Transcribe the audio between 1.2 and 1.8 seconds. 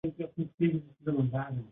qarama.